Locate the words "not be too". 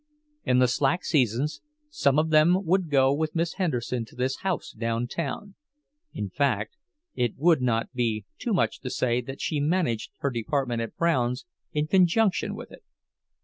7.61-8.51